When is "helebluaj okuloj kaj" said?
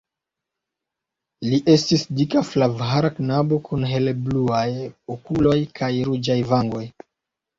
3.91-5.91